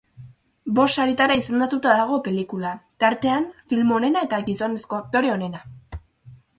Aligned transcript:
Bost 0.79 0.97
saritara 1.01 1.35
izendatuta 1.41 1.93
dago 2.01 2.19
pelikula, 2.29 2.73
tartean 3.05 3.47
film 3.75 3.95
onena 4.01 4.27
eta 4.31 4.45
gizonezko 4.53 5.03
aktore 5.05 5.35
onena. 5.39 5.67